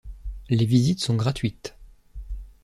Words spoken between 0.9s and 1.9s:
sont gratuites.